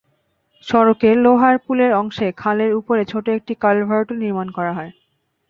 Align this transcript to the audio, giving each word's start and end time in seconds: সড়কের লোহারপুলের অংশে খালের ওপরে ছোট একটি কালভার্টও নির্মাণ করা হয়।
সড়কের 0.63 1.15
লোহারপুলের 1.17 1.91
অংশে 1.93 2.27
খালের 2.37 2.71
ওপরে 2.79 3.03
ছোট 3.05 3.25
একটি 3.37 3.53
কালভার্টও 3.63 4.15
নির্মাণ 4.23 4.47
করা 4.51 4.71
হয়। 4.73 4.91